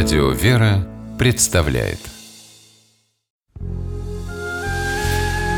[0.00, 0.86] Радио «Вера»
[1.18, 1.98] представляет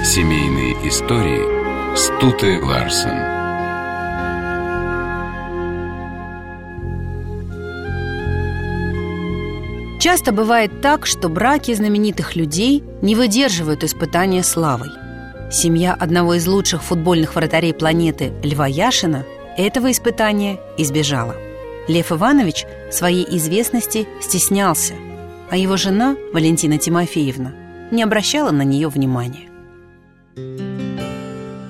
[0.02, 3.18] Семейные истории Стуты Ларсен
[10.00, 14.88] Часто бывает так, что браки знаменитых людей не выдерживают испытания славой.
[15.52, 19.26] Семья одного из лучших футбольных вратарей планеты Льва Яшина
[19.58, 21.36] этого испытания избежала.
[21.88, 24.94] Лев Иванович своей известности стеснялся,
[25.50, 27.52] а его жена, Валентина Тимофеевна,
[27.90, 29.48] не обращала на нее внимания.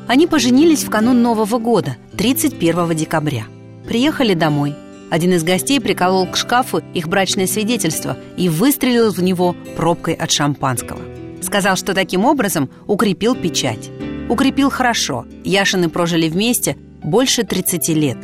[0.06, 3.44] Они поженились в канун Нового года, 31 декабря.
[3.86, 4.74] Приехали домой.
[5.08, 10.30] Один из гостей приколол к шкафу их брачное свидетельство и выстрелил в него пробкой от
[10.30, 11.00] шампанского.
[11.42, 13.90] Сказал, что таким образом укрепил печать.
[14.28, 15.26] Укрепил хорошо.
[15.44, 18.18] Яшины прожили вместе больше 30 лет.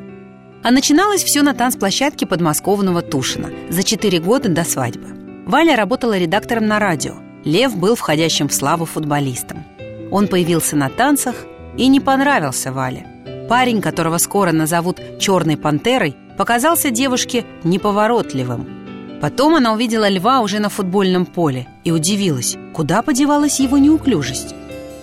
[0.66, 5.06] А начиналось все на танцплощадке подмосковного Тушина за 4 года до свадьбы.
[5.46, 7.14] Валя работала редактором на радио.
[7.44, 9.62] Лев был входящим в славу футболистом.
[10.10, 11.36] Он появился на танцах
[11.76, 13.06] и не понравился Вале.
[13.48, 19.20] Парень, которого скоро назовут «черной пантерой», показался девушке неповоротливым.
[19.20, 24.56] Потом она увидела льва уже на футбольном поле и удивилась, куда подевалась его неуклюжесть.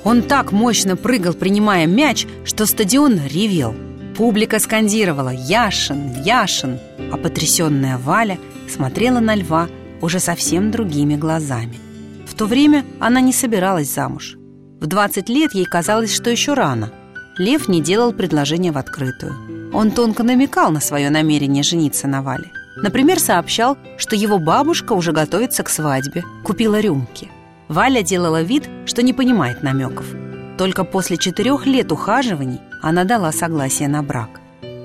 [0.03, 3.73] Он так мощно прыгал, принимая мяч, что стадион ревел.
[4.16, 6.22] Публика скандировала «Яшин!
[6.23, 6.80] Яшин!»,
[7.11, 8.38] а потрясенная Валя
[8.70, 9.67] смотрела на льва
[10.02, 11.78] уже совсем другими глазами.
[12.28, 14.36] В то время она не собиралась замуж.
[14.80, 16.92] В 20 лет ей казалось, что еще рано.
[17.38, 19.72] Лев не делал предложения в открытую.
[19.73, 22.52] Он тонко намекал на свое намерение жениться на Вале.
[22.75, 27.30] Например, сообщал, что его бабушка уже готовится к свадьбе, купила рюмки–
[27.73, 30.05] Валя делала вид, что не понимает намеков.
[30.58, 34.42] Только после четырех лет ухаживаний она дала согласие на брак.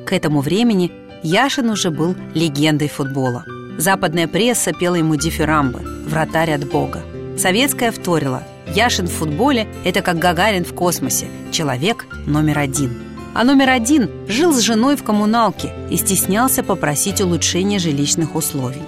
[0.07, 0.91] К этому времени
[1.23, 3.45] Яшин уже был легендой футбола.
[3.77, 7.03] Западная пресса пела ему дифирамбы «Вратарь от Бога».
[7.37, 8.45] Советская вторила
[8.75, 13.03] «Яшин в футболе– это как Гагарин в космосе, человек номер один».
[13.35, 18.83] А номер один жил с женой в коммуналке и стеснялся попросить улучшения жилищных условий.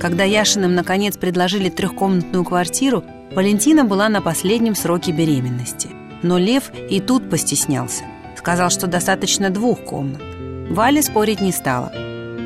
[0.00, 3.04] Когда Яшиным наконец предложили трехкомнатную квартиру,
[3.34, 5.90] Валентина была на последнем сроке беременности.
[6.22, 8.04] Но Лев и тут постеснялся.
[8.48, 10.22] Сказал, что достаточно двух комнат.
[10.70, 11.92] Валя спорить не стала.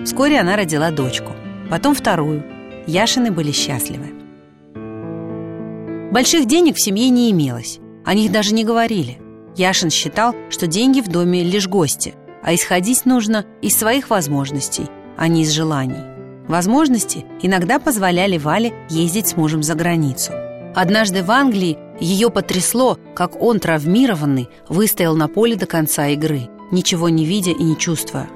[0.05, 1.31] Вскоре она родила дочку.
[1.71, 2.43] Потом вторую.
[2.89, 4.09] Яшины были счастливы.
[6.11, 7.79] Больших денег в семье не имелось.
[8.05, 9.19] О них даже не говорили.
[9.55, 14.87] Яшин считал, что деньги в доме лишь гости, а исходить нужно из своих возможностей,
[15.17, 16.03] а не из желаний.
[16.49, 20.33] Возможности иногда позволяли Вале ездить с мужем за границу.
[20.75, 27.09] Однажды в Англии ее потрясло, как он, травмированный, выстоял на поле до конца игры, ничего
[27.09, 28.28] не видя и не чувствуя.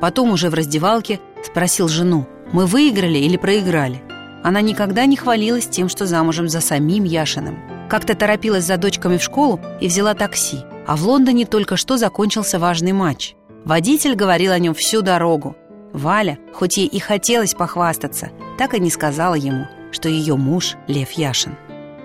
[0.00, 4.02] Потом уже в раздевалке спросил жену, мы выиграли или проиграли?
[4.42, 7.58] Она никогда не хвалилась тем, что замужем за самим Яшиным.
[7.88, 10.60] Как-то торопилась за дочками в школу и взяла такси.
[10.86, 13.34] А в Лондоне только что закончился важный матч.
[13.64, 15.56] Водитель говорил о нем всю дорогу.
[15.92, 21.10] Валя, хоть ей и хотелось похвастаться, так и не сказала ему, что ее муж Лев
[21.12, 21.56] Яшин.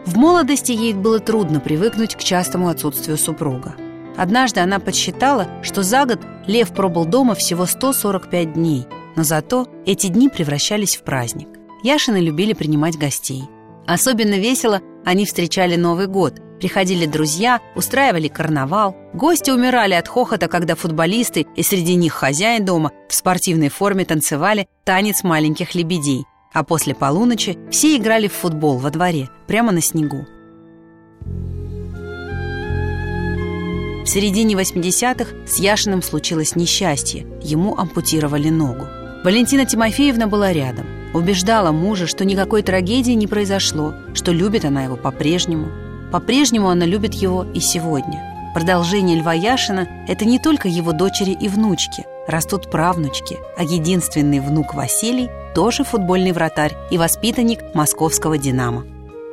[0.05, 3.75] В молодости ей было трудно привыкнуть к частому отсутствию супруга.
[4.15, 8.85] Однажды она подсчитала, что за год Лев пробыл дома всего 145 дней,
[9.15, 11.47] но зато эти дни превращались в праздник.
[11.83, 13.43] Яшины любили принимать гостей.
[13.87, 16.39] Особенно весело они встречали Новый год.
[16.59, 18.95] Приходили друзья, устраивали карнавал.
[19.13, 24.67] Гости умирали от хохота, когда футболисты и среди них хозяин дома в спортивной форме танцевали
[24.83, 30.25] танец маленьких лебедей– а после полуночи все играли в футбол во дворе, прямо на снегу.
[34.03, 38.87] В середине 80-х с Яшиным случилось несчастье, ему ампутировали ногу.
[39.25, 44.95] Валентина Тимофеевна была рядом, убеждала мужа, что никакой трагедии не произошло, что любит она его
[44.95, 45.67] по-прежнему.
[46.11, 48.51] По-прежнему она любит его и сегодня.
[48.53, 54.73] Продолжение Льва Яшина– это не только его дочери и внучки, растут правнучки, а единственный внук
[54.73, 58.85] Василий тоже футбольный вратарь и воспитанник московского «Динамо».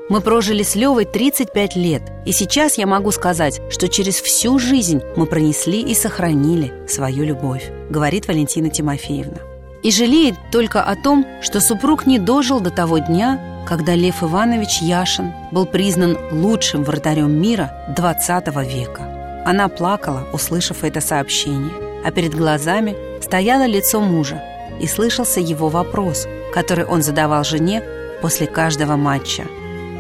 [0.09, 5.01] Мы прожили с Левой 35 лет, и сейчас я могу сказать, что через всю жизнь
[5.17, 9.39] мы пронесли и сохранили свою любовь, говорит Валентина Тимофеевна.
[9.83, 14.83] И жалеет только о том, что супруг не дожил до того дня, когда Лев Иванович
[14.83, 19.43] Яшин был признан лучшим вратарем мира 20 века.
[19.47, 21.73] Она плакала, услышав это сообщение,
[22.05, 24.43] а перед глазами стояло лицо мужа,
[24.81, 27.83] и слышался его вопрос, который он задавал жене
[28.21, 29.45] после каждого матча.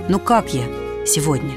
[0.08, 0.64] «Ну как я
[1.06, 1.54] сегодня?»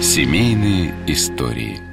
[0.00, 1.80] Семейные истории–